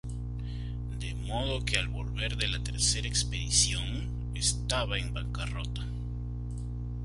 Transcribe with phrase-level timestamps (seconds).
[0.99, 5.85] De modo que al volver de la tercera expedición, estaba en bancarrota.